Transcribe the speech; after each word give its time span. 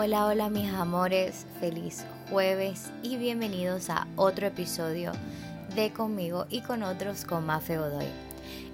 Hola, 0.00 0.26
hola 0.26 0.48
mis 0.48 0.72
amores, 0.72 1.44
feliz 1.58 2.04
jueves 2.30 2.92
y 3.02 3.16
bienvenidos 3.16 3.90
a 3.90 4.06
otro 4.14 4.46
episodio 4.46 5.10
de 5.74 5.92
Conmigo 5.92 6.46
y 6.48 6.60
con 6.60 6.84
otros 6.84 7.24
con 7.24 7.44
Mafe 7.44 7.78
Godoy. 7.78 8.06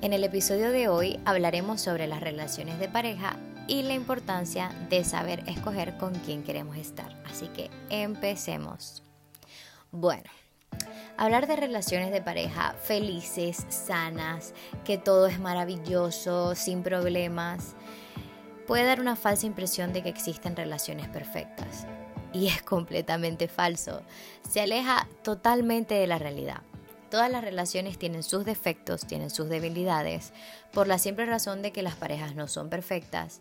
En 0.03 0.13
el 0.13 0.23
episodio 0.23 0.71
de 0.71 0.89
hoy 0.89 1.19
hablaremos 1.25 1.81
sobre 1.81 2.07
las 2.09 2.21
relaciones 2.21 2.79
de 2.79 2.91
pareja 2.91 3.39
y 3.67 3.85
la 3.85 3.95
importancia 3.95 4.71
de 4.91 5.03
saber 5.03 5.43
escoger 5.47 5.97
con 5.97 6.13
quién 6.13 6.43
queremos 6.43 6.77
estar. 6.77 7.17
Así 7.25 7.49
que 7.49 7.71
empecemos. 7.89 9.03
Bueno, 9.93 10.29
hablar 11.17 11.47
de 11.47 11.57
relaciones 11.57 12.13
de 12.13 12.21
pareja 12.21 12.75
felices, 12.83 13.65
sanas, 13.71 14.53
que 14.85 14.99
todo 14.99 15.27
es 15.27 15.41
maravilloso, 15.41 16.55
sin 16.55 16.83
problemas 16.83 17.75
puede 18.67 18.85
dar 18.85 19.01
una 19.01 19.17
falsa 19.17 19.47
impresión 19.47 19.93
de 19.93 20.03
que 20.03 20.09
existen 20.09 20.57
relaciones 20.57 21.09
perfectas. 21.09 21.87
Y 22.33 22.49
es 22.49 22.63
completamente 22.63 23.49
falso. 23.49 24.03
Se 24.49 24.61
aleja 24.61 25.09
totalmente 25.23 25.95
de 25.95 26.07
la 26.07 26.19
realidad. 26.19 26.63
Todas 27.11 27.31
las 27.31 27.45
relaciones 27.45 27.99
tienen 27.99 28.25
sus 28.25 28.45
defectos, 28.45 29.07
tienen 29.07 29.31
sus 29.31 29.49
debilidades, 29.49 30.33
por 30.73 30.89
la 30.89 30.99
simple 30.99 31.27
razón 31.27 31.63
de 31.63 31.71
que 31.71 31.83
las 31.83 31.95
parejas 31.95 32.35
no 32.35 32.49
son 32.49 32.71
perfectas 32.71 33.41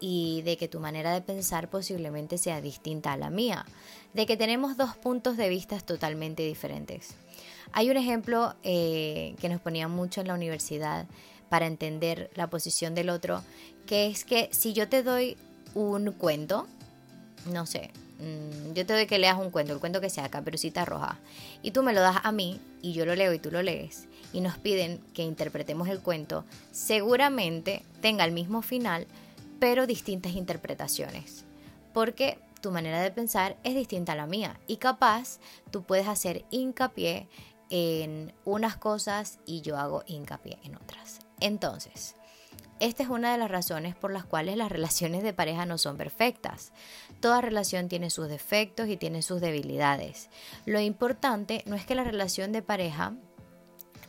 y 0.00 0.42
de 0.42 0.56
que 0.56 0.66
tu 0.66 0.80
manera 0.80 1.12
de 1.12 1.20
pensar 1.20 1.70
posiblemente 1.70 2.36
sea 2.36 2.60
distinta 2.60 3.12
a 3.12 3.16
la 3.16 3.30
mía, 3.30 3.64
de 4.12 4.26
que 4.26 4.36
tenemos 4.36 4.76
dos 4.76 4.96
puntos 4.96 5.36
de 5.36 5.48
vista 5.48 5.78
totalmente 5.78 6.42
diferentes. 6.42 7.14
Hay 7.70 7.90
un 7.90 7.96
ejemplo 7.96 8.56
eh, 8.64 9.36
que 9.40 9.48
nos 9.48 9.60
ponía 9.60 9.86
mucho 9.86 10.20
en 10.20 10.26
la 10.26 10.34
universidad 10.34 11.06
para 11.52 11.66
entender 11.66 12.30
la 12.34 12.48
posición 12.48 12.94
del 12.94 13.10
otro, 13.10 13.42
que 13.84 14.06
es 14.06 14.24
que 14.24 14.48
si 14.52 14.72
yo 14.72 14.88
te 14.88 15.02
doy 15.02 15.36
un 15.74 16.10
cuento, 16.12 16.66
no 17.52 17.66
sé, 17.66 17.90
mm, 18.20 18.72
yo 18.72 18.86
te 18.86 18.94
doy 18.94 19.06
que 19.06 19.18
leas 19.18 19.38
un 19.38 19.50
cuento, 19.50 19.74
el 19.74 19.78
cuento 19.78 20.00
que 20.00 20.08
sea 20.08 20.30
Caperucita 20.30 20.86
Roja, 20.86 21.18
y 21.62 21.72
tú 21.72 21.82
me 21.82 21.92
lo 21.92 22.00
das 22.00 22.16
a 22.22 22.32
mí 22.32 22.58
y 22.80 22.94
yo 22.94 23.04
lo 23.04 23.14
leo 23.14 23.34
y 23.34 23.38
tú 23.38 23.50
lo 23.50 23.60
lees, 23.60 24.08
y 24.32 24.40
nos 24.40 24.56
piden 24.56 24.98
que 25.12 25.24
interpretemos 25.24 25.88
el 25.88 26.00
cuento, 26.00 26.46
seguramente 26.70 27.82
tenga 28.00 28.24
el 28.24 28.32
mismo 28.32 28.62
final, 28.62 29.06
pero 29.60 29.86
distintas 29.86 30.32
interpretaciones. 30.32 31.44
Porque 31.92 32.38
tu 32.62 32.70
manera 32.70 33.02
de 33.02 33.10
pensar 33.10 33.58
es 33.62 33.74
distinta 33.74 34.12
a 34.12 34.16
la 34.16 34.26
mía 34.26 34.58
y 34.66 34.78
capaz 34.78 35.38
tú 35.70 35.82
puedes 35.82 36.08
hacer 36.08 36.46
hincapié 36.50 37.28
en 37.68 38.32
unas 38.46 38.78
cosas 38.78 39.38
y 39.44 39.60
yo 39.60 39.76
hago 39.76 40.02
hincapié 40.06 40.56
en 40.64 40.76
otras. 40.76 41.20
Entonces, 41.42 42.14
esta 42.78 43.02
es 43.02 43.08
una 43.08 43.32
de 43.32 43.38
las 43.38 43.50
razones 43.50 43.96
por 43.96 44.12
las 44.12 44.24
cuales 44.24 44.56
las 44.56 44.70
relaciones 44.70 45.24
de 45.24 45.32
pareja 45.32 45.66
no 45.66 45.76
son 45.76 45.96
perfectas. 45.96 46.72
Toda 47.18 47.40
relación 47.40 47.88
tiene 47.88 48.10
sus 48.10 48.28
defectos 48.28 48.88
y 48.88 48.96
tiene 48.96 49.22
sus 49.22 49.40
debilidades. 49.40 50.30
Lo 50.66 50.78
importante 50.78 51.64
no 51.66 51.74
es 51.74 51.84
que 51.84 51.96
la 51.96 52.04
relación 52.04 52.52
de 52.52 52.62
pareja 52.62 53.14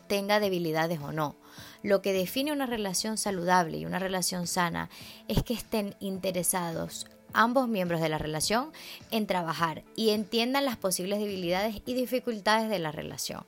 tenga 0.08 0.40
debilidades 0.40 1.00
o 1.00 1.12
no. 1.12 1.36
Lo 1.82 2.04
que 2.04 2.14
define 2.14 2.52
una 2.52 2.68
relación 2.68 3.18
saludable 3.18 3.78
y 3.80 3.86
una 3.88 3.98
relación 3.98 4.46
sana 4.46 4.92
es 5.28 5.42
que 5.42 5.56
estén 5.56 5.96
interesados 6.00 7.08
ambos 7.34 7.68
miembros 7.68 8.00
de 8.00 8.10
la 8.10 8.20
relación 8.20 8.72
en 9.10 9.26
trabajar 9.26 9.84
y 9.96 10.12
entiendan 10.12 10.66
las 10.66 10.78
posibles 10.78 11.20
debilidades 11.20 11.82
y 11.88 11.96
dificultades 11.96 12.70
de 12.70 12.78
la 12.78 12.92
relación. 12.92 13.46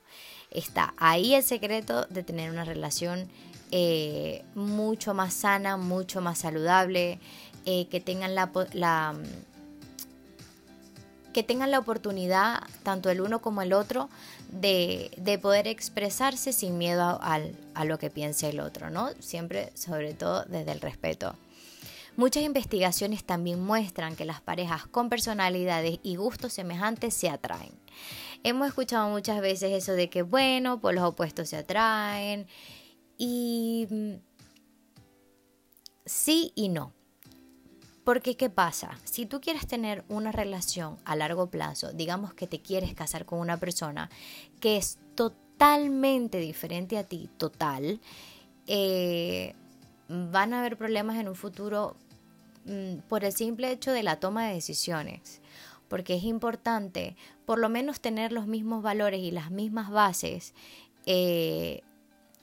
Está 0.50 0.94
ahí 0.96 1.34
el 1.34 1.42
secreto 1.42 2.06
de 2.06 2.22
tener 2.22 2.50
una 2.50 2.64
relación 2.64 3.28
eh, 3.70 4.44
mucho 4.54 5.14
más 5.14 5.34
sana, 5.34 5.76
mucho 5.76 6.20
más 6.20 6.38
saludable, 6.38 7.18
eh, 7.64 7.86
que 7.88 8.00
tengan 8.00 8.34
la, 8.34 8.50
que 11.32 11.42
tengan 11.42 11.70
la 11.72 11.80
oportunidad, 11.80 12.62
tanto 12.84 13.10
el 13.10 13.20
uno 13.20 13.40
como 13.40 13.62
el 13.62 13.72
otro, 13.72 14.08
de, 14.50 15.38
poder 15.42 15.66
expresarse 15.66 16.52
sin 16.52 16.78
miedo 16.78 17.02
a, 17.02 17.40
a, 17.74 17.84
lo 17.84 17.98
que 17.98 18.08
piense 18.08 18.48
el 18.48 18.60
otro, 18.60 18.90
¿no? 18.90 19.10
Siempre, 19.18 19.72
sobre 19.74 20.14
todo, 20.14 20.44
desde 20.44 20.70
el 20.70 20.80
respeto. 20.80 21.34
Muchas 22.16 22.44
investigaciones 22.44 23.24
también 23.24 23.60
muestran 23.62 24.16
que 24.16 24.24
las 24.24 24.40
parejas 24.40 24.86
con 24.86 25.10
personalidades 25.10 25.98
y 26.02 26.16
gustos 26.16 26.52
semejantes 26.52 27.14
se 27.14 27.28
atraen. 27.28 27.72
Hemos 28.44 28.68
escuchado 28.68 29.08
muchas 29.10 29.40
veces 29.40 29.72
eso 29.72 29.92
de 29.92 30.08
que, 30.08 30.22
bueno, 30.22 30.78
pues 30.80 30.94
los 30.94 31.04
opuestos 31.04 31.48
se 31.48 31.56
atraen 31.56 32.46
y 33.18 33.86
mm, 33.90 34.14
sí 36.04 36.52
y 36.54 36.68
no. 36.68 36.92
Porque 38.04 38.36
¿qué 38.36 38.50
pasa? 38.50 38.96
Si 39.02 39.26
tú 39.26 39.40
quieres 39.40 39.66
tener 39.66 40.04
una 40.08 40.30
relación 40.30 40.96
a 41.04 41.16
largo 41.16 41.50
plazo, 41.50 41.92
digamos 41.92 42.34
que 42.34 42.46
te 42.46 42.60
quieres 42.60 42.94
casar 42.94 43.26
con 43.26 43.40
una 43.40 43.56
persona 43.56 44.10
que 44.60 44.76
es 44.76 44.98
totalmente 45.16 46.38
diferente 46.38 46.98
a 46.98 47.04
ti, 47.04 47.28
total, 47.36 48.00
eh, 48.68 49.54
van 50.08 50.54
a 50.54 50.60
haber 50.60 50.76
problemas 50.76 51.16
en 51.16 51.28
un 51.28 51.34
futuro 51.34 51.96
mm, 52.66 52.98
por 53.08 53.24
el 53.24 53.32
simple 53.32 53.72
hecho 53.72 53.90
de 53.90 54.04
la 54.04 54.20
toma 54.20 54.46
de 54.46 54.54
decisiones. 54.54 55.40
Porque 55.88 56.14
es 56.14 56.22
importante 56.22 57.16
por 57.44 57.58
lo 57.58 57.68
menos 57.68 58.00
tener 58.00 58.30
los 58.30 58.46
mismos 58.46 58.82
valores 58.82 59.20
y 59.20 59.32
las 59.32 59.50
mismas 59.50 59.90
bases 59.90 60.54
eh, 61.06 61.82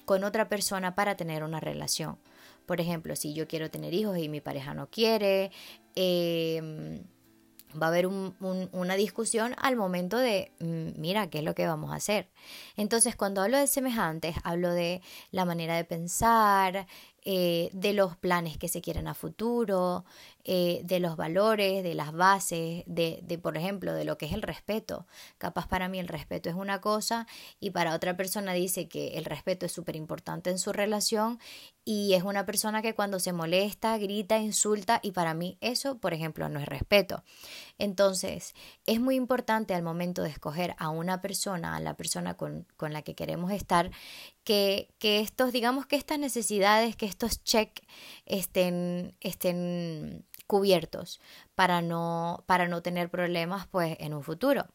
con 0.06 0.24
otra 0.24 0.50
persona 0.50 0.96
para 0.96 1.16
tener 1.16 1.44
una 1.44 1.60
relación. 1.60 2.18
Por 2.66 2.80
ejemplo, 2.80 3.16
si 3.16 3.34
yo 3.34 3.48
quiero 3.48 3.70
tener 3.70 3.94
hijos 3.94 4.18
y 4.18 4.30
mi 4.30 4.42
pareja 4.42 4.74
no 4.74 4.90
quiere, 4.90 5.52
em, 5.96 7.04
va 7.82 7.88
a 7.88 7.90
haber 7.90 8.08
una 8.08 8.96
discusión 8.96 9.56
al 9.58 9.76
momento 9.76 10.18
de, 10.18 10.52
mm, 10.60 11.00
mira, 11.00 11.30
¿qué 11.30 11.40
es 11.40 11.44
lo 11.44 11.56
que 11.56 11.66
vamos 11.68 11.92
a 11.92 11.96
hacer? 11.96 12.30
Entonces, 12.78 13.16
cuando 13.16 13.42
hablo 13.42 13.58
de 13.58 13.68
semejantes, 13.68 14.36
hablo 14.44 14.72
de 14.72 15.02
la 15.32 15.46
manera 15.46 15.76
de 15.76 15.84
pensar, 15.84 16.88
eh, 17.26 17.70
de 17.74 17.94
los 17.94 18.18
planes 18.18 18.58
que 18.58 18.68
se 18.68 18.82
quieren 18.82 19.08
a 19.08 19.14
futuro, 19.14 20.06
eh, 20.46 20.82
de 20.84 21.00
los 21.00 21.16
valores, 21.16 21.84
de 21.84 21.96
las 21.96 22.12
bases, 22.12 22.84
de, 22.86 23.20
de, 23.24 23.38
por 23.38 23.56
ejemplo, 23.56 23.94
de 23.94 24.04
lo 24.04 24.18
que 24.18 24.26
es 24.26 24.34
el 24.34 24.42
respeto. 24.42 25.08
Capaz 25.38 25.68
para 25.68 25.88
mí 25.88 26.00
el 26.00 26.08
respeto 26.08 26.50
es 26.50 26.56
una 26.56 26.82
cosa 26.82 27.28
y 27.60 27.70
para 27.70 27.96
otra 27.96 28.18
persona 28.18 28.52
dice 28.54 28.90
que 28.90 29.18
el 29.18 29.24
respeto 29.24 29.66
es 29.66 29.72
súper 29.72 29.96
importante 29.96 30.50
en 30.50 30.60
su 30.60 30.74
relación 30.74 31.40
y 31.86 32.14
es 32.14 32.24
una 32.24 32.46
persona 32.46 32.82
que 32.82 32.94
cuando 32.94 33.20
se 33.20 33.34
molesta, 33.34 33.98
grita, 33.98 34.38
insulta 34.38 35.00
y 35.02 35.12
para 35.12 35.34
mí 35.34 35.58
eso, 35.62 35.98
por 35.98 36.14
ejemplo, 36.14 36.48
no 36.50 36.60
es 36.60 36.66
respeto. 36.66 37.24
Entonces, 37.78 38.54
es 38.86 39.00
muy 39.00 39.16
importante 39.16 39.74
al 39.74 39.84
momento 39.84 40.24
de 40.24 40.30
escoger 40.30 40.76
a 40.78 40.90
una 40.90 41.22
persona, 41.22 41.76
a 41.76 41.80
la 41.80 41.96
persona 41.96 42.36
con, 42.36 42.66
con 42.78 42.94
la 42.94 43.02
que 43.02 43.16
queremos 43.16 43.52
estar, 43.52 43.92
que, 44.44 44.90
que, 45.00 45.20
estos, 45.20 45.52
digamos 45.52 45.86
que 45.86 45.96
estas 45.96 46.20
necesidades, 46.20 46.96
que 46.96 47.06
estos 47.06 47.44
check 47.44 47.82
estén, 48.26 49.16
estén 49.22 50.26
cubiertos 50.54 51.20
para 51.56 51.82
no, 51.82 52.44
para 52.46 52.68
no 52.68 52.84
tener 52.84 53.10
problemas 53.10 53.66
pues 53.66 53.98
en 54.00 54.14
un 54.14 54.22
futuro. 54.22 54.68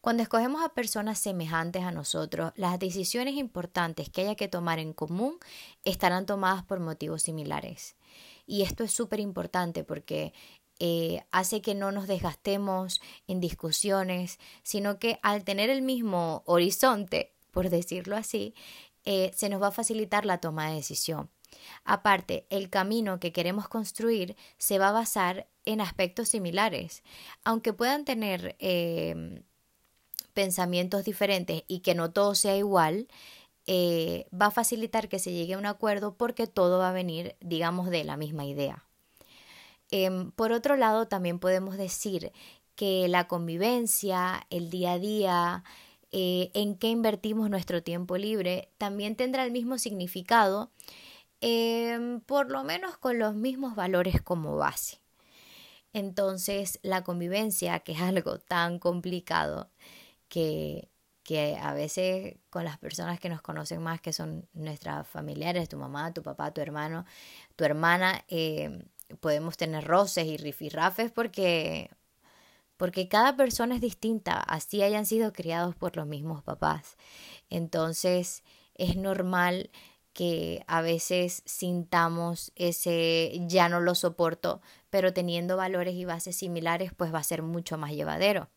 Cuando 0.00 0.22
escogemos 0.22 0.64
a 0.64 0.70
personas 0.70 1.18
semejantes 1.18 1.82
a 1.82 1.90
nosotros, 1.90 2.52
las 2.56 2.78
decisiones 2.78 3.34
importantes 3.34 4.08
que 4.08 4.22
haya 4.22 4.34
que 4.34 4.48
tomar 4.48 4.78
en 4.78 4.94
común 4.94 5.36
estarán 5.84 6.24
tomadas 6.24 6.62
por 6.62 6.80
motivos 6.80 7.20
similares. 7.20 7.96
Y 8.46 8.62
esto 8.62 8.82
es 8.82 8.90
súper 8.90 9.20
importante 9.20 9.84
porque 9.84 10.32
eh, 10.78 11.22
hace 11.32 11.60
que 11.60 11.74
no 11.74 11.92
nos 11.92 12.08
desgastemos 12.08 13.02
en 13.26 13.40
discusiones, 13.40 14.38
sino 14.62 14.98
que 14.98 15.18
al 15.22 15.44
tener 15.44 15.68
el 15.68 15.82
mismo 15.82 16.44
horizonte, 16.46 17.34
por 17.50 17.68
decirlo 17.68 18.16
así, 18.16 18.54
eh, 19.04 19.32
se 19.36 19.50
nos 19.50 19.60
va 19.60 19.66
a 19.66 19.72
facilitar 19.72 20.24
la 20.24 20.38
toma 20.38 20.70
de 20.70 20.76
decisión. 20.76 21.28
Aparte, 21.84 22.46
el 22.50 22.70
camino 22.70 23.20
que 23.20 23.32
queremos 23.32 23.68
construir 23.68 24.36
se 24.58 24.78
va 24.78 24.88
a 24.88 24.92
basar 24.92 25.46
en 25.64 25.80
aspectos 25.80 26.28
similares, 26.28 27.02
aunque 27.44 27.72
puedan 27.72 28.04
tener 28.04 28.56
eh, 28.58 29.42
pensamientos 30.34 31.04
diferentes 31.04 31.64
y 31.66 31.80
que 31.80 31.94
no 31.94 32.10
todo 32.10 32.34
sea 32.34 32.56
igual, 32.56 33.08
eh, 33.66 34.26
va 34.32 34.46
a 34.46 34.50
facilitar 34.50 35.08
que 35.08 35.18
se 35.18 35.32
llegue 35.32 35.54
a 35.54 35.58
un 35.58 35.66
acuerdo 35.66 36.14
porque 36.14 36.46
todo 36.46 36.78
va 36.78 36.88
a 36.88 36.92
venir, 36.92 37.36
digamos, 37.40 37.90
de 37.90 38.02
la 38.02 38.16
misma 38.16 38.46
idea. 38.46 38.84
Em, 39.90 40.30
por 40.32 40.52
otro 40.52 40.76
lado, 40.76 41.06
también 41.06 41.38
podemos 41.38 41.76
decir 41.76 42.32
que 42.76 43.08
la 43.08 43.28
convivencia, 43.28 44.46
el 44.48 44.70
día 44.70 44.92
a 44.92 44.98
día, 44.98 45.64
eh, 46.12 46.50
en 46.54 46.76
qué 46.76 46.88
invertimos 46.88 47.50
nuestro 47.50 47.82
tiempo 47.82 48.16
libre, 48.16 48.70
también 48.78 49.16
tendrá 49.16 49.44
el 49.44 49.50
mismo 49.50 49.76
significado, 49.76 50.70
em, 51.40 52.20
por 52.20 52.50
lo 52.50 52.64
menos 52.64 52.96
con 52.98 53.18
los 53.18 53.34
mismos 53.34 53.74
valores 53.74 54.22
como 54.22 54.56
base. 54.56 54.98
Entonces, 55.92 56.78
la 56.82 57.02
convivencia, 57.04 57.80
que 57.80 57.92
es 57.92 58.00
algo 58.00 58.38
tan 58.38 58.78
complicado, 58.78 59.70
que, 60.28 60.90
que 61.22 61.56
a 61.60 61.74
veces 61.74 62.36
con 62.50 62.64
las 62.64 62.78
personas 62.78 63.20
que 63.20 63.28
nos 63.28 63.42
conocen 63.42 63.82
más, 63.82 64.00
que 64.00 64.12
son 64.12 64.48
nuestras 64.52 65.06
familiares, 65.08 65.68
tu 65.68 65.78
mamá, 65.78 66.12
tu 66.12 66.22
papá, 66.22 66.52
tu 66.52 66.60
hermano, 66.60 67.04
tu 67.56 67.64
hermana, 67.64 68.24
eh, 68.28 68.84
podemos 69.20 69.56
tener 69.56 69.84
roces 69.84 70.26
y 70.26 70.36
rifirrafes 70.36 71.10
porque 71.10 71.90
porque 72.78 73.08
cada 73.08 73.36
persona 73.36 73.74
es 73.74 73.80
distinta, 73.80 74.38
así 74.38 74.82
hayan 74.82 75.04
sido 75.04 75.32
criados 75.32 75.74
por 75.74 75.96
los 75.96 76.06
mismos 76.06 76.44
papás. 76.44 76.96
Entonces 77.50 78.44
es 78.74 78.96
normal 78.96 79.70
que 80.18 80.64
a 80.66 80.82
veces 80.82 81.44
sintamos 81.44 82.50
ese 82.56 83.40
ya 83.46 83.68
no 83.68 83.78
lo 83.78 83.94
soporto, 83.94 84.60
pero 84.90 85.12
teniendo 85.12 85.56
valores 85.56 85.94
y 85.94 86.04
bases 86.04 86.34
similares, 86.34 86.90
pues 86.92 87.14
va 87.14 87.20
a 87.20 87.22
ser 87.22 87.42
mucho 87.42 87.78
más 87.78 87.92
llevadero. 87.92 88.48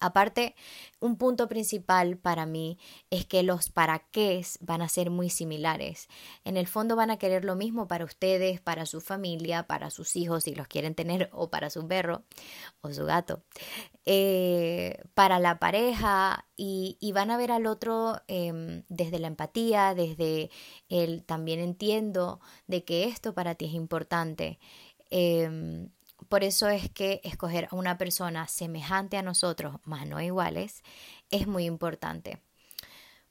Aparte, 0.00 0.56
un 0.98 1.18
punto 1.18 1.46
principal 1.46 2.16
para 2.16 2.46
mí 2.46 2.80
es 3.10 3.24
que 3.26 3.44
los 3.44 3.70
para 3.70 4.00
qué 4.10 4.44
van 4.58 4.82
a 4.82 4.88
ser 4.88 5.08
muy 5.08 5.30
similares. 5.30 6.08
En 6.42 6.56
el 6.56 6.66
fondo 6.66 6.96
van 6.96 7.12
a 7.12 7.16
querer 7.16 7.44
lo 7.44 7.54
mismo 7.54 7.86
para 7.86 8.04
ustedes, 8.04 8.60
para 8.60 8.86
su 8.86 9.00
familia, 9.00 9.68
para 9.68 9.90
sus 9.90 10.16
hijos 10.16 10.44
si 10.44 10.54
los 10.56 10.66
quieren 10.66 10.96
tener 10.96 11.30
o 11.32 11.48
para 11.48 11.70
su 11.70 11.86
perro 11.86 12.24
o 12.80 12.92
su 12.92 13.04
gato, 13.04 13.44
eh, 14.06 15.02
para 15.14 15.40
la 15.40 15.58
pareja 15.58 16.46
y, 16.56 16.96
van 17.12 17.30
a 17.32 17.36
ver 17.36 17.50
al 17.50 17.66
otro 17.66 18.22
em, 18.28 18.84
desde 18.88 19.18
la 19.18 19.26
empatía, 19.26 19.94
desde 19.94 20.50
el 20.88 21.24
también 21.24 21.58
entiendo 21.60 22.40
de 22.68 22.84
que 22.84 23.04
esto 23.04 23.34
para 23.34 23.56
ti 23.56 23.66
es 23.66 23.74
importante. 23.74 24.60
Em, 25.10 25.90
por 26.28 26.44
eso 26.44 26.68
es 26.68 26.88
que 26.90 27.20
escoger 27.24 27.68
a 27.70 27.76
una 27.76 27.98
persona 27.98 28.48
semejante 28.48 29.16
a 29.16 29.22
nosotros, 29.22 29.76
más 29.84 30.06
no 30.06 30.20
iguales, 30.20 30.82
es 31.30 31.46
muy 31.48 31.64
importante. 31.64 32.40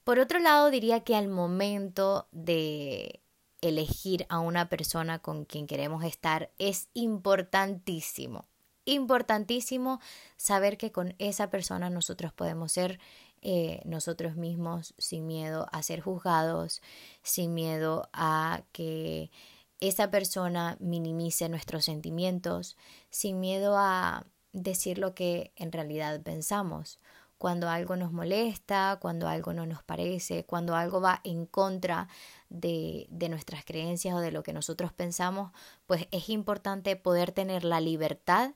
Por 0.03 0.19
otro 0.19 0.39
lado, 0.39 0.71
diría 0.71 1.03
que 1.03 1.15
al 1.15 1.27
momento 1.29 2.27
de 2.31 3.21
elegir 3.61 4.25
a 4.29 4.39
una 4.39 4.69
persona 4.69 5.19
con 5.19 5.45
quien 5.45 5.67
queremos 5.67 6.03
estar 6.03 6.51
es 6.59 6.89
importantísimo, 6.93 8.45
importantísimo 8.85 9.99
saber 10.37 10.77
que 10.77 10.91
con 10.91 11.15
esa 11.19 11.49
persona 11.49 11.89
nosotros 11.89 12.33
podemos 12.33 12.71
ser 12.71 12.99
eh, 13.41 13.81
nosotros 13.85 14.35
mismos 14.35 14.93
sin 14.97 15.27
miedo 15.27 15.67
a 15.71 15.83
ser 15.83 16.01
juzgados, 16.01 16.81
sin 17.21 17.53
miedo 17.53 18.09
a 18.13 18.63
que 18.71 19.29
esa 19.79 20.09
persona 20.09 20.77
minimice 20.79 21.49
nuestros 21.49 21.85
sentimientos 21.85 22.77
sin 23.09 23.39
miedo 23.39 23.77
a 23.77 24.25
decir 24.51 24.97
lo 24.97 25.13
que 25.13 25.51
en 25.57 25.71
realidad 25.71 26.21
pensamos. 26.21 26.99
Cuando 27.37 27.69
algo 27.69 27.95
nos 27.95 28.11
molesta, 28.11 28.97
cuando 29.01 29.27
algo 29.27 29.53
no 29.53 29.65
nos 29.65 29.83
parece, 29.83 30.45
cuando 30.45 30.75
algo 30.75 31.01
va 31.01 31.21
en 31.23 31.45
contra 31.45 32.07
de, 32.49 33.07
nuestras 33.29 33.65
creencias 33.65 34.15
o 34.15 34.19
de 34.19 34.31
lo 34.31 34.43
que 34.43 34.53
nosotros 34.53 34.93
pensamos, 34.93 35.51
pues 35.85 36.07
es 36.11 36.29
importante 36.29 36.95
poder 36.95 37.31
tener 37.31 37.63
la 37.63 37.81
libertad 37.81 38.51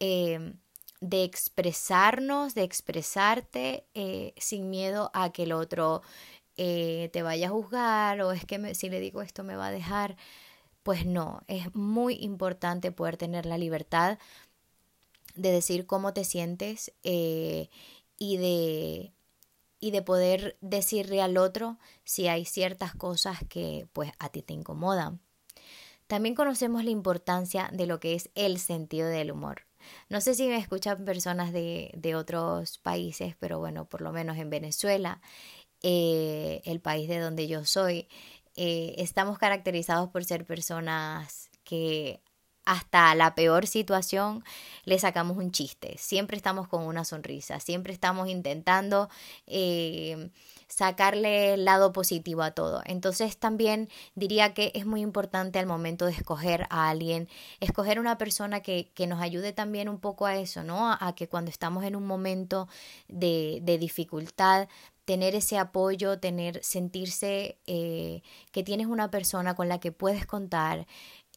eh, 0.00 0.54
de 1.00 1.24
expresarnos, 1.24 2.54
de 2.54 2.64
expresarte 2.64 3.86
eh, 3.94 4.34
sin 4.36 4.70
miedo 4.70 5.10
a 5.14 5.30
que 5.30 5.44
el 5.44 5.52
otro 5.52 6.02
eh, 6.56 7.08
te 7.12 7.22
vaya 7.22 7.46
a 7.46 7.50
juzgar 7.50 8.20
o 8.20 8.32
es 8.32 8.44
que 8.44 8.74
si 8.74 8.90
le 8.90 8.98
digo 8.98 9.22
esto 9.22 9.44
me 9.44 9.56
va 9.56 9.68
a 9.68 9.72
dejar. 9.72 10.16
Pues 10.82 11.06
no, 11.06 11.42
es 11.48 11.74
muy 11.74 12.14
importante 12.14 12.92
poder 12.92 13.16
tener 13.16 13.46
la 13.46 13.58
libertad 13.58 14.18
de 15.34 15.52
decir 15.52 15.86
cómo 15.86 16.12
te 16.14 16.24
sientes 16.24 16.92
y, 18.18 18.36
de, 18.36 19.12
y 19.80 19.90
de 19.90 20.02
poder 20.02 20.56
decirle 20.60 21.22
al 21.22 21.36
otro 21.36 21.78
si 22.04 22.28
hay 22.28 22.44
ciertas 22.44 22.94
cosas 22.94 23.38
que 23.48 23.86
pues 23.92 24.12
a 24.18 24.28
ti 24.28 24.42
te 24.42 24.54
incomodan. 24.54 25.20
También 26.06 26.34
conocemos 26.34 26.84
la 26.84 26.90
importancia 26.90 27.70
de 27.72 27.86
lo 27.86 28.00
que 28.00 28.14
es 28.14 28.30
el 28.34 28.58
sentido 28.58 29.08
del 29.08 29.30
humor. 29.30 29.66
No 30.08 30.20
sé 30.20 30.34
si 30.34 30.48
me 30.48 30.56
escuchan 30.56 31.04
personas 31.04 31.52
de, 31.52 31.92
de 31.94 32.14
otros 32.14 32.78
países, 32.78 33.36
pero 33.38 33.58
bueno, 33.58 33.84
por 33.84 34.00
lo 34.00 34.10
menos 34.10 34.38
en 34.38 34.50
Venezuela, 34.50 35.20
eh, 35.82 36.60
el 36.64 36.80
país 36.80 37.08
de 37.08 37.18
donde 37.18 37.46
yo 37.46 37.64
soy, 37.64 38.08
eh, 38.56 38.96
estamos 38.98 39.38
caracterizados 39.38 40.08
por 40.08 40.24
ser 40.24 40.44
personas 40.44 41.50
que 41.62 42.20
hasta 42.68 43.14
la 43.14 43.34
peor 43.34 43.66
situación 43.66 44.44
le 44.84 44.98
sacamos 44.98 45.38
un 45.38 45.52
chiste. 45.52 45.96
Siempre 45.96 46.36
estamos 46.36 46.68
con 46.68 46.82
una 46.82 47.02
sonrisa, 47.06 47.60
siempre 47.60 47.94
estamos 47.94 48.28
intentando 48.28 49.08
eh, 49.46 50.28
sacarle 50.66 51.54
el 51.54 51.64
lado 51.64 51.92
positivo 51.94 52.42
a 52.42 52.50
todo. 52.50 52.82
Entonces 52.84 53.38
también 53.38 53.88
diría 54.14 54.52
que 54.52 54.70
es 54.74 54.84
muy 54.84 55.00
importante 55.00 55.58
al 55.58 55.66
momento 55.66 56.04
de 56.04 56.12
escoger 56.12 56.66
a 56.68 56.90
alguien, 56.90 57.28
escoger 57.60 57.98
una 57.98 58.18
persona 58.18 58.60
que, 58.60 58.90
que 58.94 59.06
nos 59.06 59.22
ayude 59.22 59.54
también 59.54 59.88
un 59.88 59.98
poco 59.98 60.26
a 60.26 60.36
eso, 60.36 60.62
¿no? 60.62 60.92
A, 60.92 61.14
que 61.14 61.26
cuando 61.26 61.50
estamos 61.50 61.84
en 61.84 61.96
un 61.96 62.06
momento 62.06 62.68
de, 63.08 63.62
dificultad, 63.80 64.68
tener 65.06 65.34
ese 65.34 65.56
apoyo, 65.56 66.18
tener, 66.18 66.62
sentirse 66.62 67.58
eh, 67.66 68.20
que 68.52 68.62
tienes 68.62 68.88
una 68.88 69.10
persona 69.10 69.54
con 69.54 69.68
la 69.68 69.80
que 69.80 69.90
puedes 69.90 70.26
contar, 70.26 70.86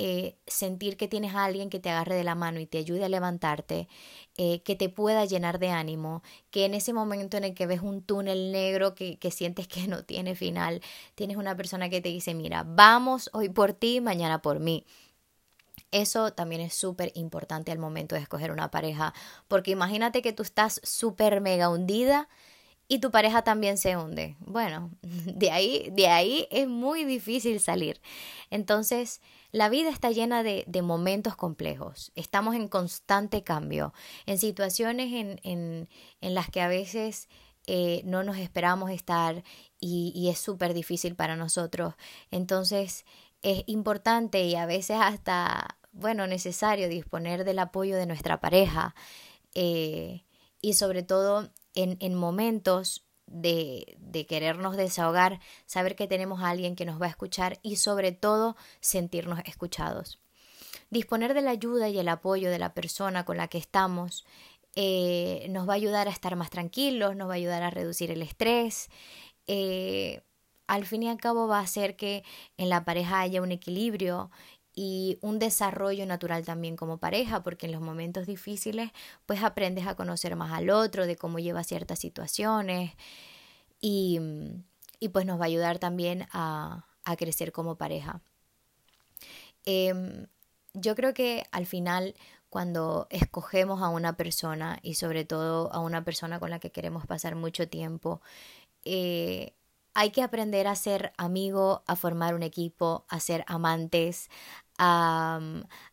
eh, 0.04 0.36
sentir 0.48 0.98
que 0.98 1.08
tienes 1.08 1.36
a 1.36 1.44
alguien 1.44 1.70
que 1.70 1.80
te 1.80 1.92
agarre 1.92 2.16
de 2.16 2.24
la 2.24 2.34
mano 2.34 2.60
y 2.60 2.66
te 2.66 2.80
ayude 2.80 3.06
a 3.06 3.10
levantarte, 3.10 3.88
eh, 4.36 4.64
que 4.64 4.76
te 4.76 4.90
pueda 4.90 5.26
llenar 5.26 5.60
de 5.60 5.70
ánimo, 5.70 6.24
que 6.50 6.66
en 6.66 6.74
ese 6.74 6.92
momento 6.92 7.38
en 7.38 7.44
el 7.44 7.54
que 7.54 7.68
ves 7.68 7.82
un 7.82 8.02
túnel 8.02 8.52
negro 8.52 8.96
que, 8.96 9.20
que 9.20 9.30
sientes 9.30 9.68
que 9.68 9.88
no 9.88 10.04
tiene 10.04 10.34
final, 10.34 10.82
tienes 11.14 11.38
una 11.38 11.56
persona 11.56 11.88
que 11.92 12.02
te 12.02 12.10
dice, 12.10 12.34
mira, 12.34 12.64
vamos 12.66 13.30
hoy 13.32 13.50
por 13.50 13.74
ti, 13.74 14.02
mañana 14.02 14.42
por 14.42 14.60
mí. 14.60 14.88
Eso 15.92 16.34
también 16.34 16.62
es 16.62 16.74
súper 16.74 17.12
importante 17.14 17.72
al 17.72 17.78
momento 17.78 18.16
de 18.16 18.22
escoger 18.22 18.52
una 18.52 18.72
pareja, 18.72 19.14
porque 19.48 19.70
imagínate 19.70 20.24
que 20.24 20.34
tú 20.34 20.42
estás 20.42 20.82
súper 20.84 21.42
mega 21.42 21.70
hundida 21.70 22.28
y 22.92 23.00
tu 23.00 23.10
pareja 23.10 23.42
también 23.42 23.78
se 23.78 23.96
hunde. 23.96 24.36
Bueno, 24.42 24.92
de 25.02 25.50
ahí, 25.50 25.90
de 25.94 26.10
ahí 26.10 26.46
es 26.52 26.68
muy 26.68 27.06
difícil 27.06 27.62
salir. 27.62 28.02
Entonces, 28.50 29.22
la 29.54 29.70
vida 29.70 29.90
está 29.90 30.12
llena 30.12 30.44
de, 30.44 30.66
de 30.68 30.82
momentos 30.82 31.38
complejos. 31.38 32.12
Estamos 32.16 32.54
en 32.54 32.68
constante 32.68 33.44
cambio, 33.44 33.94
en 34.26 34.38
situaciones 34.38 35.14
en, 35.14 35.40
en, 35.44 35.88
en 36.20 36.34
las 36.36 36.50
que 36.50 36.60
a 36.60 36.68
veces 36.68 37.30
eh, 37.66 38.02
no 38.04 38.24
nos 38.24 38.36
esperamos 38.36 38.92
estar 38.92 39.42
y, 39.80 40.12
y 40.14 40.28
es 40.28 40.40
súper 40.40 40.74
difícil 40.74 41.16
para 41.16 41.38
nosotros. 41.38 41.94
Entonces, 42.30 43.06
es 43.42 43.64
importante 43.68 44.44
y 44.44 44.56
a 44.56 44.66
veces 44.66 44.98
hasta, 45.00 45.78
bueno, 45.94 46.28
necesario 46.28 46.90
disponer 46.90 47.46
del 47.46 47.60
apoyo 47.60 47.96
de 47.96 48.06
nuestra 48.06 48.42
pareja. 48.42 48.96
Eh, 49.56 50.26
y 50.62 50.74
sobre 50.74 51.04
todo 51.04 51.50
en, 51.76 52.16
momentos 52.16 53.06
de, 53.28 53.98
de, 54.00 54.26
querernos 54.26 54.78
desahogar, 54.78 55.40
saber 55.66 55.96
que 55.96 56.08
tenemos 56.08 56.42
a 56.42 56.50
alguien 56.50 56.76
que 56.76 56.86
nos 56.86 57.02
va 57.02 57.06
a 57.06 57.10
escuchar 57.10 57.60
y 57.62 57.78
sobre 57.78 58.12
todo 58.12 58.56
sentirnos 58.80 59.40
escuchados. 59.46 60.20
Disponer 60.90 61.34
de 61.34 61.42
la 61.42 61.52
ayuda 61.52 61.90
y 61.90 61.98
el 62.00 62.10
apoyo 62.10 62.50
de 62.50 62.60
la 62.60 62.74
persona 62.74 63.24
con 63.24 63.38
la 63.38 63.48
que 63.48 63.58
estamos 63.58 64.26
eh, 64.76 65.48
nos 65.50 65.68
va 65.68 65.74
a 65.74 65.76
ayudar 65.76 66.08
a 66.08 66.12
estar 66.12 66.36
más 66.36 66.50
tranquilos, 66.50 67.16
nos 67.16 67.28
va 67.28 67.34
a 67.34 67.36
ayudar 67.36 67.64
a 67.64 67.70
reducir 67.70 68.12
el 68.12 68.22
estrés. 68.22 68.90
Eh, 69.48 70.22
al 70.68 70.86
fin 70.86 71.04
y 71.04 71.10
al 71.10 71.18
cabo 71.18 71.48
va 71.48 71.60
a 71.60 71.64
hacer 71.64 71.96
que 71.98 72.24
en 72.58 72.70
la 72.70 72.86
pareja 72.86 73.20
haya 73.20 73.42
un 73.42 73.52
equilibrio 73.52 74.32
y 74.74 75.18
un 75.22 75.40
desarrollo 75.40 76.06
natural 76.06 76.46
también 76.46 76.76
como 76.76 76.98
pareja, 76.98 77.44
porque 77.44 77.66
en 77.66 77.74
los 77.74 77.82
momentos 77.82 78.26
difíciles 78.26 78.92
pues 79.26 79.44
aprendes 79.44 79.88
a 79.88 79.96
conocer 79.96 80.36
más 80.36 80.52
al 80.54 80.70
otro, 80.70 81.06
de 81.06 81.16
cómo 81.16 81.40
lleva 81.40 81.64
ciertas 81.64 82.00
situaciones 82.00 82.94
y, 83.80 84.20
y 85.00 85.10
pues 85.10 85.26
nos 85.26 85.40
va 85.40 85.44
a 85.44 85.48
ayudar 85.48 85.80
también 85.80 86.28
a, 86.32 86.86
a 87.04 87.16
crecer 87.16 87.52
como 87.52 87.76
pareja. 87.76 88.22
Em, 89.66 90.28
yo 90.74 90.96
creo 90.96 91.14
que 91.14 91.46
al 91.52 91.66
final 91.66 92.16
cuando 92.50 93.08
escogemos 93.10 93.82
a 93.82 93.90
una 93.90 94.18
persona 94.18 94.80
y 94.82 94.96
sobre 94.96 95.26
todo 95.26 95.72
a 95.74 95.80
una 95.80 96.04
persona 96.04 96.40
con 96.40 96.50
la 96.50 96.60
que 96.60 96.72
queremos 96.72 97.06
pasar 97.08 97.36
mucho 97.36 97.68
tiempo, 97.70 98.22
eh, 98.84 99.54
hay 99.94 100.12
que 100.12 100.22
aprender 100.22 100.68
a 100.68 100.76
ser 100.76 101.14
amigo, 101.18 101.84
a 101.86 101.96
formar 101.96 102.34
un 102.36 102.44
equipo, 102.44 103.06
a 103.10 103.20
ser 103.20 103.44
amantes, 103.48 104.30
a, 104.78 105.40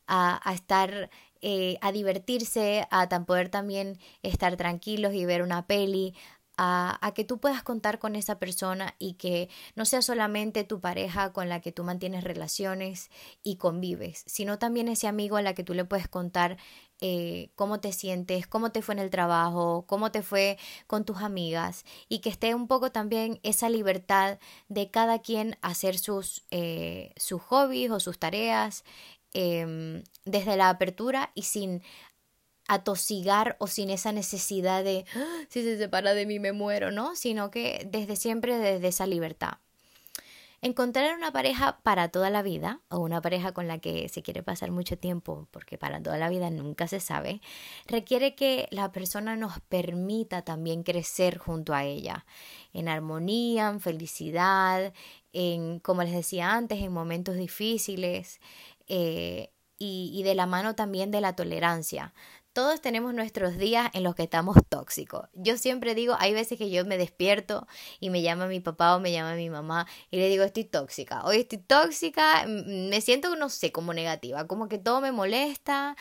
a, 0.07 0.55
estar, 0.55 1.11
eh, 1.41 1.79
a 1.81 1.93
divertirse, 1.93 2.87
a 2.91 3.09
poder 3.27 3.49
también 3.49 3.99
estar 4.23 4.57
tranquilos 4.57 5.15
y 5.15 5.25
ver 5.27 5.43
una 5.43 5.67
peli, 5.67 6.15
a, 6.59 7.13
que 7.15 7.25
tú 7.25 7.39
puedas 7.39 7.63
contar 7.63 8.01
con 8.01 8.17
esa 8.17 8.39
persona 8.39 8.95
y 8.99 9.15
que 9.15 9.49
no 9.77 9.85
sea 9.85 10.03
solamente 10.03 10.65
tu 10.65 10.81
pareja 10.81 11.33
con 11.33 11.49
la 11.49 11.61
que 11.61 11.73
tú 11.73 11.85
mantienes 11.85 12.25
relaciones 12.25 13.11
y 13.45 13.57
convives, 13.57 14.25
sino 14.27 14.59
también 14.59 14.89
ese 14.89 15.07
amigo 15.07 15.37
a 15.37 15.43
la 15.43 15.55
que 15.55 15.63
tú 15.63 15.73
le 15.73 15.85
puedes 15.85 16.09
contar 16.09 16.59
eh, 17.01 17.51
cómo 17.55 17.79
te 17.79 17.93
sientes, 17.93 18.49
cómo 18.49 18.73
te 18.73 18.83
fue 18.83 18.95
en 18.95 18.99
el 18.99 19.11
trabajo, 19.11 19.85
cómo 19.87 20.11
te 20.11 20.23
fue 20.23 20.59
con 20.89 21.05
tus 21.05 21.19
amigas 21.19 21.85
y 22.09 22.19
que 22.19 22.29
esté 22.29 22.57
un 22.57 22.67
poco 22.67 22.91
también 22.91 23.39
esa 23.45 23.71
libertad 23.71 24.41
de 24.69 24.91
cada 24.91 25.21
quien 25.21 25.57
hacer 25.63 25.97
sus, 25.97 26.45
eh, 26.51 27.13
sus 27.17 27.41
hobbies 27.41 27.93
o 27.93 28.01
sus 28.01 28.19
tareas 28.19 28.85
em, 29.33 30.03
desde 30.25 30.57
la 30.57 30.71
apertura 30.71 31.31
y 31.35 31.43
sin 31.43 31.83
atosigar 32.69 33.57
o 33.59 33.67
sin 33.67 33.91
esa 33.91 34.13
necesidad 34.13 34.85
de 34.85 35.05
ah, 35.17 35.45
si 35.49 35.63
se 35.63 35.79
separa 35.79 36.15
de 36.15 36.27
mí 36.27 36.39
me 36.39 36.53
muero, 36.53 36.93
¿no? 36.93 37.17
Sino 37.17 37.51
que 37.51 37.89
desde 37.91 38.15
siempre 38.15 38.59
desde 38.59 38.89
esa 38.89 39.07
libertad. 39.07 39.59
Encontrar 40.61 41.17
una 41.17 41.31
pareja 41.31 41.79
para 41.85 42.09
toda 42.09 42.31
la 42.31 42.43
vida 42.43 42.81
o 42.89 42.99
una 42.99 43.23
pareja 43.23 43.53
con 43.53 43.69
la 43.69 43.79
que 43.79 44.09
se 44.09 44.23
quiere 44.23 44.43
pasar 44.43 44.73
mucho 44.73 44.99
tiempo, 44.99 45.47
porque 45.53 45.79
para 45.79 46.03
toda 46.03 46.19
la 46.19 46.29
vida 46.29 46.51
nunca 46.51 46.89
se 46.89 46.99
sabe, 46.99 47.41
requiere 47.87 48.35
que 48.35 48.67
la 48.73 48.91
persona 48.91 49.37
nos 49.37 49.61
permita 49.69 50.43
también 50.43 50.83
crecer 50.83 51.39
junto 51.39 51.75
a 51.75 51.85
ella, 51.85 52.27
en 52.73 52.89
armonía, 52.89 53.69
en 53.69 53.79
felicidad, 53.79 54.93
en, 55.33 55.79
como 55.79 56.03
les 56.03 56.13
decía 56.13 56.53
antes, 56.53 56.81
en 56.81 56.93
momentos 56.93 57.37
difíciles 57.37 58.41
eh, 58.89 59.53
y, 59.79 60.11
y 60.13 60.25
de 60.25 60.35
la 60.35 60.47
mano 60.47 60.75
también 60.75 61.13
de 61.13 61.21
la 61.21 61.37
tolerancia 61.37 62.13
todos 62.59 62.81
tenemos 62.81 63.15
nuestros 63.15 63.57
días 63.57 63.89
en 63.95 64.03
los 64.03 64.17
que 64.17 64.25
estamos 64.25 64.57
tóxicos. 64.69 65.29
Yo 65.33 65.57
siempre 65.57 65.95
digo, 65.95 66.17
hay 66.19 66.35
veces 66.35 66.59
que 66.59 66.71
yo 66.71 66.85
me 66.85 66.99
despierto 66.99 67.69
y 68.01 68.11
me 68.11 68.21
llama 68.21 68.49
mi 68.49 68.59
papá 68.59 68.97
o 68.97 68.99
me 68.99 69.13
llama 69.13 69.37
mi 69.37 69.49
mamá 69.49 69.87
y 70.11 70.17
le 70.17 70.29
digo, 70.29 70.43
estoy 70.43 70.65
tóxica. 70.65 71.25
Hoy 71.25 71.37
estoy 71.37 71.59
tóxica, 71.59 72.47
me 72.49 73.01
siento, 73.01 73.37
no 73.37 73.49
sé, 73.49 73.71
como 73.71 73.95
negativa, 73.95 74.49
como 74.49 74.67
que 74.67 74.77
todo 74.77 75.01
me 75.01 75.13
molesta 75.13 75.95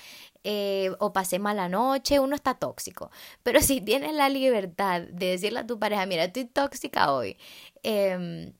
eh, 0.43 0.95
o 0.97 1.13
pasé 1.13 1.37
mala 1.37 1.69
noche, 1.69 2.19
uno 2.19 2.35
está 2.35 2.55
tóxico. 2.55 3.11
Pero 3.43 3.61
si 3.61 3.79
tienes 3.79 4.15
la 4.15 4.27
libertad 4.27 5.01
de 5.01 5.27
decirle 5.27 5.59
a 5.59 5.67
tu 5.67 5.77
pareja, 5.77 6.07
mira, 6.07 6.23
estoy 6.23 6.45
tóxica 6.45 7.11
hoy. 7.13 7.37
Em, 7.83 8.51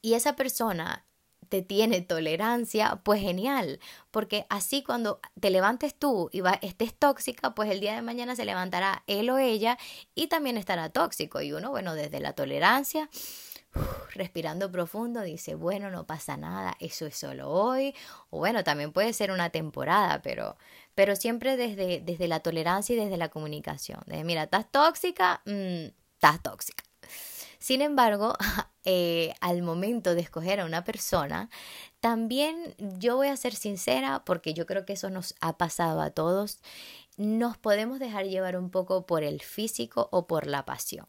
y 0.00 0.14
esa 0.14 0.34
persona 0.34 1.04
te 1.48 1.62
tiene 1.62 2.00
tolerancia, 2.00 3.00
pues 3.02 3.20
genial, 3.20 3.80
porque 4.10 4.46
así 4.48 4.82
cuando 4.82 5.20
te 5.40 5.50
levantes 5.50 5.94
tú 5.94 6.30
y 6.32 6.42
estés 6.62 6.94
tóxica, 6.94 7.54
pues 7.54 7.70
el 7.70 7.80
día 7.80 7.94
de 7.94 8.02
mañana 8.02 8.36
se 8.36 8.44
levantará 8.44 9.02
él 9.06 9.30
o 9.30 9.38
ella 9.38 9.78
y 10.14 10.28
también 10.28 10.56
estará 10.56 10.90
tóxico. 10.90 11.40
Y 11.40 11.52
uno, 11.52 11.70
bueno, 11.70 11.94
desde 11.94 12.20
la 12.20 12.32
tolerancia, 12.34 13.08
respirando 14.14 14.70
profundo, 14.70 15.22
dice, 15.22 15.54
bueno, 15.54 15.90
no 15.90 16.06
pasa 16.06 16.36
nada, 16.36 16.76
eso 16.80 17.06
es 17.06 17.16
solo 17.16 17.50
hoy, 17.50 17.94
o 18.30 18.38
bueno, 18.38 18.64
también 18.64 18.92
puede 18.92 19.12
ser 19.12 19.30
una 19.30 19.50
temporada, 19.50 20.20
pero, 20.22 20.56
pero 20.94 21.16
siempre 21.16 21.56
desde, 21.56 22.00
desde 22.00 22.28
la 22.28 22.40
tolerancia 22.40 22.94
y 22.94 22.98
desde 22.98 23.16
la 23.16 23.28
comunicación. 23.28 24.00
De, 24.06 24.24
mira, 24.24 24.44
estás 24.44 24.70
tóxica, 24.70 25.42
mm, 25.44 25.86
estás 26.14 26.42
tóxica. 26.42 26.87
Sin 27.58 27.82
embargo, 27.82 28.34
eh, 28.84 29.34
al 29.40 29.62
momento 29.62 30.14
de 30.14 30.20
escoger 30.20 30.60
a 30.60 30.64
una 30.64 30.84
persona, 30.84 31.50
también 32.00 32.74
yo 32.78 33.16
voy 33.16 33.28
a 33.28 33.36
ser 33.36 33.54
sincera 33.54 34.24
porque 34.24 34.54
yo 34.54 34.66
creo 34.66 34.84
que 34.84 34.92
eso 34.92 35.10
nos 35.10 35.34
ha 35.40 35.58
pasado 35.58 36.00
a 36.00 36.10
todos. 36.10 36.60
Nos 37.16 37.58
podemos 37.58 37.98
dejar 37.98 38.26
llevar 38.26 38.56
un 38.56 38.70
poco 38.70 39.06
por 39.06 39.24
el 39.24 39.42
físico 39.42 40.08
o 40.12 40.26
por 40.26 40.46
la 40.46 40.64
pasión. 40.64 41.06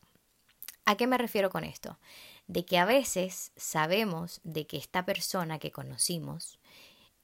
¿A 0.85 0.97
qué 0.97 1.05
me 1.05 1.19
refiero 1.19 1.51
con 1.51 1.63
esto? 1.63 1.99
De 2.47 2.65
que 2.65 2.79
a 2.79 2.85
veces 2.85 3.51
sabemos 3.55 4.41
de 4.43 4.65
que 4.65 4.77
esta 4.77 5.05
persona 5.05 5.59
que 5.59 5.71
conocimos, 5.71 6.59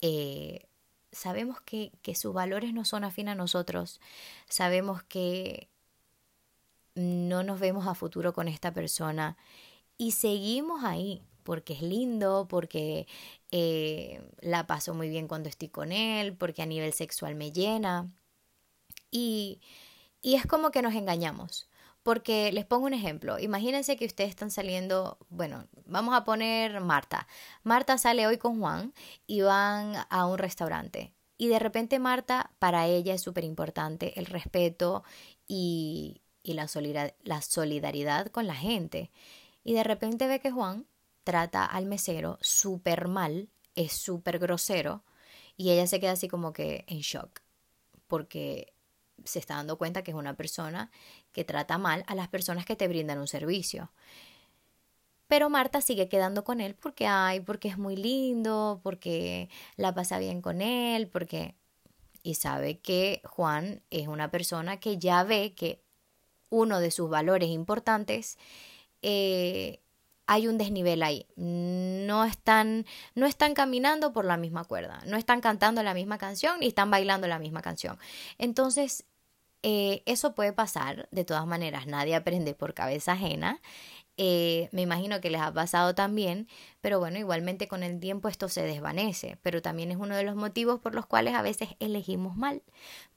eh, 0.01 0.67
sabemos 1.11 1.61
que, 1.61 1.91
que 2.03 2.13
sus 2.13 2.31
valores 2.31 2.73
no 2.73 2.85
son 2.85 3.03
afín 3.03 3.27
a 3.27 3.33
nosotros, 3.33 3.99
sabemos 4.47 5.01
que 5.01 5.69
no 6.95 7.43
nos 7.43 7.59
vemos 7.59 7.87
a 7.87 7.95
futuro 7.95 8.33
con 8.33 8.47
esta 8.47 8.73
persona 8.73 9.37
y 9.97 10.11
seguimos 10.11 10.83
ahí 10.83 11.21
porque 11.45 11.73
es 11.73 11.81
lindo, 11.83 12.47
porque 12.49 13.07
eh, 13.51 14.19
la 14.41 14.65
paso 14.65 14.95
muy 14.95 15.09
bien 15.09 15.27
cuando 15.27 15.47
estoy 15.47 15.69
con 15.69 15.91
él, 15.91 16.35
porque 16.35 16.63
a 16.63 16.65
nivel 16.65 16.91
sexual 16.91 17.35
me 17.35 17.51
llena. 17.51 18.11
Y, 19.11 19.61
y 20.23 20.35
es 20.35 20.47
como 20.47 20.71
que 20.71 20.81
nos 20.81 20.95
engañamos. 20.95 21.69
Porque 22.01 22.51
les 22.51 22.65
pongo 22.65 22.87
un 22.87 22.93
ejemplo. 22.93 23.39
Imagínense 23.39 23.95
que 23.95 24.05
ustedes 24.05 24.31
están 24.31 24.51
saliendo, 24.51 25.19
bueno, 25.29 25.67
vamos 25.85 26.15
a 26.15 26.23
poner 26.23 26.81
Marta. 26.81 27.27
Marta 27.63 27.97
sale 27.99 28.25
hoy 28.27 28.37
con 28.37 28.59
Juan 28.59 28.93
y 29.27 29.41
van 29.41 29.93
a 30.09 30.25
un 30.25 30.37
restaurante. 30.39 31.13
Y 31.37 31.47
de 31.47 31.59
repente 31.59 31.99
Marta, 31.99 32.51
para 32.59 32.87
ella 32.87 33.13
es 33.13 33.21
súper 33.21 33.43
importante 33.43 34.19
el 34.19 34.25
respeto 34.25 35.03
y, 35.47 36.21
y 36.45 36.53
la, 36.53 36.67
solidaridad 36.67 38.27
con 38.27 38.45
la 38.45 38.55
gente. 38.55 39.11
Y 39.63 39.73
de 39.73 39.83
repente 39.83 40.27
ve 40.27 40.39
que 40.39 40.51
Juan 40.51 40.85
trata 41.23 41.65
al 41.65 41.87
mesero 41.87 42.37
súper 42.39 43.07
mal, 43.07 43.49
es 43.73 43.93
súper 43.93 44.37
grosero, 44.37 45.03
y 45.57 45.71
ella 45.71 45.87
se 45.87 45.99
queda 45.99 46.11
así 46.11 46.27
como 46.27 46.53
que 46.53 46.85
en 46.87 46.99
shock, 46.99 47.41
porque 48.07 48.73
se 49.23 49.39
está 49.39 49.55
dando 49.55 49.77
cuenta 49.77 50.03
que 50.03 50.11
es 50.11 50.17
una 50.17 50.35
persona 50.35 50.91
que 51.31 51.43
trata 51.43 51.79
mal 51.79 52.03
a 52.07 52.13
las 52.13 52.27
personas 52.27 52.65
que 52.65 52.75
te 52.75 52.87
brindan 52.87 53.17
un 53.17 53.27
servicio. 53.27 53.91
Pero 55.27 55.49
Marta 55.49 55.81
sigue 55.81 56.07
quedando 56.07 56.43
con 56.43 56.61
él 56.61 56.75
porque, 56.75 57.07
ay, 57.07 57.39
porque 57.39 57.69
es 57.69 57.79
muy 57.79 57.95
lindo, 57.95 58.81
porque 58.83 59.49
la 59.77 59.95
pasa 59.95 60.19
bien 60.19 60.41
con 60.41 60.61
él, 60.61 61.07
porque... 61.07 61.55
Y 62.21 62.35
sabe 62.35 62.79
que 62.79 63.21
Juan 63.23 63.83
es 63.91 64.07
una 64.07 64.31
persona 64.31 64.79
que 64.79 64.97
ya 64.97 65.23
ve 65.23 65.53
que 65.53 65.84
uno 66.55 66.79
de 66.79 66.91
sus 66.91 67.09
valores 67.09 67.49
importantes, 67.49 68.37
eh, 69.01 69.79
hay 70.27 70.47
un 70.47 70.57
desnivel 70.57 71.03
ahí. 71.03 71.27
No 71.35 72.25
están, 72.25 72.85
no 73.13 73.27
están 73.27 73.53
caminando 73.53 74.13
por 74.13 74.25
la 74.25 74.37
misma 74.37 74.63
cuerda, 74.63 75.01
no 75.05 75.17
están 75.17 75.41
cantando 75.41 75.83
la 75.83 75.93
misma 75.93 76.17
canción 76.17 76.59
ni 76.59 76.67
están 76.67 76.89
bailando 76.89 77.27
la 77.27 77.39
misma 77.39 77.61
canción. 77.61 77.97
Entonces, 78.37 79.05
eh, 79.67 80.03
eso 80.05 80.35
puede 80.35 80.53
pasar, 80.53 81.07
de 81.09 81.25
todas 81.25 81.47
maneras, 81.47 81.87
nadie 81.87 82.13
aprende 82.13 82.53
por 82.53 82.75
cabeza 82.75 83.13
ajena 83.13 83.59
eh, 84.17 84.69
me 84.71 84.81
imagino 84.81 85.19
que 85.19 85.29
les 85.29 85.41
ha 85.41 85.53
pasado 85.53 85.93
también, 85.93 86.47
pero 86.79 86.99
bueno, 86.99 87.19
igualmente 87.19 87.67
con 87.67 87.83
el 87.83 87.99
tiempo 87.99 88.29
esto 88.29 88.47
se 88.47 88.61
desvanece, 88.61 89.37
pero 89.41 89.61
también 89.61 89.91
es 89.91 89.97
uno 89.97 90.15
de 90.15 90.23
los 90.23 90.35
motivos 90.35 90.79
por 90.79 90.95
los 90.95 91.05
cuales 91.05 91.33
a 91.33 91.41
veces 91.41 91.69
elegimos 91.79 92.37
mal, 92.37 92.63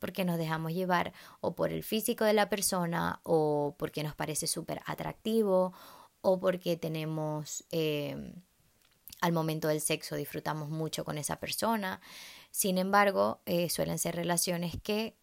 porque 0.01 0.25
nos 0.25 0.39
dejamos 0.39 0.73
llevar 0.73 1.13
o 1.41 1.55
por 1.55 1.73
el 1.73 1.85
físico 1.85 2.25
de 2.25 2.33
la 2.33 2.49
persona 2.49 3.21
o 3.23 3.77
porque 3.79 4.03
nos 4.03 4.17
parece 4.17 4.47
súper 4.47 4.81
atractivo 4.87 5.73
o 6.21 6.41
porque 6.41 6.77
tenemos... 6.77 7.65
Eh, 7.71 8.33
al 9.21 9.33
momento 9.33 9.67
del 9.67 9.81
sexo 9.81 10.15
disfrutamos 10.15 10.69
mucho 10.71 11.05
con 11.05 11.19
esa 11.19 11.41
persona. 11.41 12.01
Sin 12.53 12.79
embargo, 12.79 13.41
suelen 13.69 13.99
ser 13.99 14.15
relaciones 14.15 14.77
que 14.81 15.17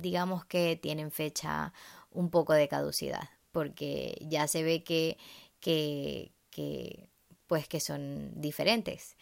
digamos 0.00 0.44
que 0.44 0.76
tienen 0.76 1.10
fecha 1.10 1.72
un 2.10 2.30
poco 2.30 2.52
de 2.52 2.68
caducidad 2.68 3.28
porque 3.56 4.18
ya 4.20 4.48
se 4.48 4.62
ve 4.62 4.84
que, 4.84 5.16
que, 5.60 7.08
pues 7.46 7.66
que 7.66 7.80
son 7.80 8.38
diferentes. 8.38 9.16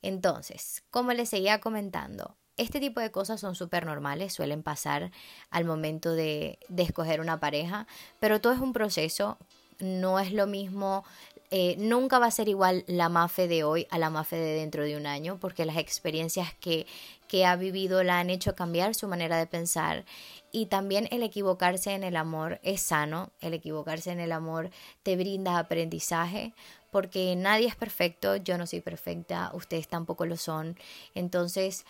Entonces, 0.00 0.84
como 0.92 1.12
les 1.12 1.30
seguía 1.30 1.60
comentando, 1.60 2.36
este 2.56 2.78
tipo 2.78 3.00
de 3.00 3.10
cosas 3.10 3.40
son 3.40 3.56
súper 3.56 3.86
normales, 3.86 4.32
suelen 4.32 4.62
pasar 4.62 5.10
al 5.50 5.64
momento 5.64 6.12
de, 6.12 6.60
de, 6.68 6.84
escoger 6.84 7.20
una 7.20 7.40
pareja, 7.40 7.88
pero 8.20 8.40
todo 8.40 8.52
es 8.52 8.60
un 8.60 8.72
proceso, 8.72 9.38
no 9.80 10.20
es 10.20 10.32
lo 10.32 10.46
mismo, 10.46 11.04
eh, 11.50 11.76
nunca 11.78 12.18
va 12.18 12.26
a 12.26 12.30
ser 12.30 12.48
igual 12.48 12.84
la 12.86 13.08
Mafe 13.08 13.48
de 13.48 13.64
hoy 13.64 13.86
a 13.90 13.98
la 13.98 14.10
Mafe 14.10 14.36
de 14.36 14.54
dentro 14.54 14.84
de 14.84 14.96
un 14.96 15.06
año, 15.06 15.38
porque 15.40 15.64
las 15.64 15.78
experiencias 15.78 16.54
que, 16.60 16.86
que 17.28 17.44
ha 17.44 17.56
vivido 17.56 18.02
la 18.04 18.20
han 18.20 18.30
hecho 18.30 18.54
cambiar 18.54 18.94
su 18.94 19.08
manera 19.08 19.36
de 19.36 19.46
pensar 19.46 20.04
y 20.52 20.66
también 20.66 21.08
el 21.10 21.22
equivocarse 21.22 21.92
en 21.92 22.04
el 22.04 22.16
amor 22.16 22.60
es 22.62 22.80
sano, 22.82 23.30
el 23.40 23.54
equivocarse 23.54 24.10
en 24.10 24.20
el 24.20 24.32
amor 24.32 24.70
te 25.02 25.16
brinda 25.16 25.58
aprendizaje, 25.58 26.52
porque 26.90 27.36
nadie 27.36 27.68
es 27.68 27.76
perfecto, 27.76 28.36
yo 28.36 28.58
no 28.58 28.66
soy 28.66 28.80
perfecta, 28.80 29.50
ustedes 29.54 29.88
tampoco 29.88 30.26
lo 30.26 30.36
son. 30.36 30.76
Entonces, 31.14 31.84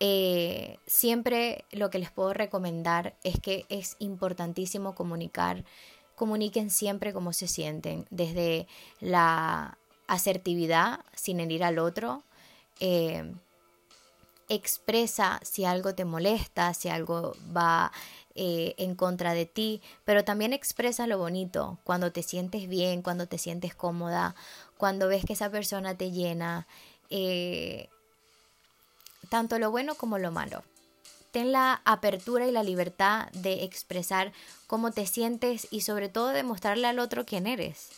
eh, 0.00 0.78
siempre 0.86 1.64
lo 1.70 1.90
que 1.90 1.98
les 1.98 2.10
puedo 2.10 2.32
recomendar 2.32 3.14
es 3.24 3.40
que 3.40 3.66
es 3.68 3.96
importantísimo 3.98 4.94
comunicar, 4.94 5.64
comuniquen 6.16 6.70
siempre 6.70 7.12
cómo 7.12 7.32
se 7.32 7.46
sienten, 7.46 8.06
desde 8.10 8.66
la 9.00 9.78
asertividad 10.08 11.00
sin 11.14 11.38
herir 11.38 11.62
al 11.62 11.78
otro. 11.78 12.24
Eh, 12.80 13.32
expresa 14.48 15.40
si 15.42 15.64
algo 15.64 15.94
te 15.94 16.04
molesta, 16.04 16.74
si 16.74 16.88
algo 16.88 17.36
va 17.56 17.92
eh, 18.34 18.74
en 18.78 18.94
contra 18.94 19.34
de 19.34 19.46
ti, 19.46 19.82
pero 20.04 20.24
también 20.24 20.52
expresa 20.52 21.06
lo 21.06 21.18
bonito, 21.18 21.78
cuando 21.84 22.12
te 22.12 22.22
sientes 22.22 22.68
bien, 22.68 23.02
cuando 23.02 23.26
te 23.26 23.38
sientes 23.38 23.74
cómoda, 23.74 24.34
cuando 24.76 25.08
ves 25.08 25.24
que 25.24 25.32
esa 25.32 25.50
persona 25.50 25.96
te 25.96 26.10
llena, 26.10 26.66
eh, 27.10 27.88
tanto 29.30 29.58
lo 29.58 29.70
bueno 29.70 29.94
como 29.94 30.18
lo 30.18 30.30
malo. 30.30 30.62
Ten 31.36 31.52
la 31.52 31.82
apertura 31.84 32.46
y 32.46 32.50
la 32.50 32.62
libertad 32.62 33.28
de 33.32 33.64
expresar 33.64 34.32
cómo 34.66 34.90
te 34.90 35.06
sientes 35.06 35.68
y 35.70 35.82
sobre 35.82 36.08
todo 36.08 36.28
de 36.28 36.42
mostrarle 36.42 36.86
al 36.86 36.98
otro 36.98 37.26
quién 37.26 37.46
eres. 37.46 37.90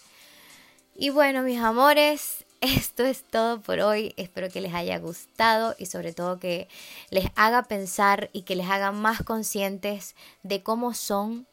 Y 0.96 1.10
bueno, 1.10 1.42
mis 1.42 1.60
amores, 1.60 2.44
esto 2.60 3.04
es 3.04 3.22
todo 3.22 3.60
por 3.60 3.78
hoy. 3.78 4.12
Espero 4.16 4.48
que 4.48 4.60
les 4.60 4.74
haya 4.74 4.98
gustado 4.98 5.76
y 5.78 5.86
sobre 5.86 6.12
todo 6.12 6.40
que 6.40 6.66
les 7.10 7.26
haga 7.36 7.62
pensar 7.62 8.28
y 8.32 8.42
que 8.42 8.56
les 8.56 8.68
haga 8.68 8.90
más 8.90 9.22
conscientes 9.22 10.16
de 10.42 10.64
cómo 10.64 10.92
son, 10.92 11.46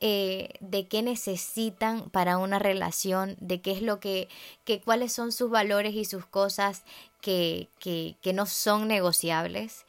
eh, 0.00 0.54
de 0.58 0.88
qué 0.88 1.02
necesitan 1.02 2.10
para 2.10 2.36
una 2.38 2.58
relación, 2.58 3.36
de 3.38 3.60
qué 3.60 3.70
es 3.70 3.82
lo 3.82 4.00
que, 4.00 4.28
que 4.64 4.80
cuáles 4.80 5.12
son 5.12 5.30
sus 5.30 5.52
valores 5.52 5.94
y 5.94 6.04
sus 6.04 6.26
cosas 6.26 6.82
que, 7.20 7.68
que, 7.78 8.16
que 8.22 8.32
no 8.32 8.44
son 8.46 8.88
negociables. 8.88 9.84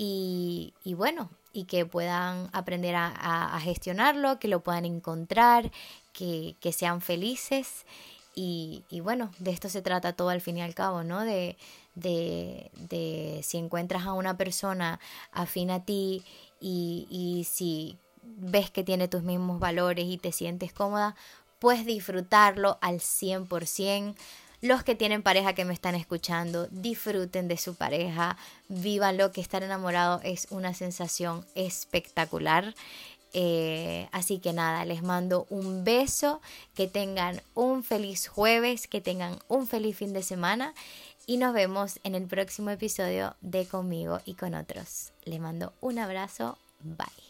Y, 0.00 0.74
y, 0.84 0.94
bueno, 0.94 1.28
y 1.52 1.64
que 1.64 1.84
puedan 1.84 2.48
aprender 2.52 2.94
a, 2.96 3.58
gestionarlo, 3.60 4.38
que 4.38 4.46
lo 4.46 4.60
puedan 4.60 4.84
encontrar, 4.84 5.72
que, 6.12 6.54
que 6.60 6.72
sean 6.72 7.00
felices 7.00 7.84
y, 8.36 8.84
y, 8.88 9.00
bueno, 9.00 9.32
de 9.40 9.50
esto 9.50 9.68
se 9.68 9.82
trata 9.82 10.12
todo 10.12 10.28
al 10.28 10.40
fin 10.40 10.58
y 10.58 10.62
al 10.62 10.72
cabo, 10.72 11.02
¿no? 11.02 11.24
De, 11.24 11.56
de, 11.96 12.70
de 12.76 13.40
si 13.42 13.58
encuentras 13.58 14.06
a 14.06 14.12
una 14.12 14.36
persona 14.36 15.00
afín 15.32 15.72
a 15.72 15.84
ti 15.84 16.22
y, 16.60 17.08
y 17.10 17.42
si 17.42 17.98
ves 18.22 18.70
que 18.70 18.84
tiene 18.84 19.08
tus 19.08 19.24
mismos 19.24 19.58
valores 19.58 20.04
y 20.06 20.16
te 20.18 20.30
sientes 20.30 20.72
cómoda, 20.72 21.16
puedes 21.58 21.84
disfrutarlo 21.84 22.78
al 22.80 23.00
100%. 23.00 24.14
Los 24.60 24.82
que 24.82 24.94
tienen 24.94 25.22
pareja 25.22 25.54
que 25.54 25.64
me 25.64 25.72
están 25.72 25.94
escuchando, 25.94 26.66
disfruten 26.70 27.46
de 27.46 27.56
su 27.56 27.76
pareja, 27.76 28.36
lo 28.68 29.32
que 29.32 29.40
estar 29.40 29.62
enamorado 29.62 30.20
es 30.24 30.48
una 30.50 30.74
sensación 30.74 31.46
espectacular. 31.54 32.74
Eh, 33.34 34.08
así 34.10 34.38
que 34.38 34.52
nada, 34.52 34.84
les 34.84 35.02
mando 35.02 35.46
un 35.50 35.84
beso, 35.84 36.40
que 36.74 36.88
tengan 36.88 37.42
un 37.54 37.84
feliz 37.84 38.26
jueves, 38.26 38.88
que 38.88 39.00
tengan 39.00 39.38
un 39.48 39.66
feliz 39.66 39.96
fin 39.96 40.12
de 40.12 40.22
semana 40.22 40.74
y 41.26 41.36
nos 41.36 41.52
vemos 41.52 42.00
en 42.04 42.14
el 42.14 42.26
próximo 42.26 42.70
episodio 42.70 43.36
de 43.42 43.66
Conmigo 43.66 44.20
y 44.24 44.32
con 44.34 44.54
otros. 44.54 45.12
Les 45.24 45.38
mando 45.38 45.74
un 45.80 45.98
abrazo, 45.98 46.56
bye. 46.80 47.27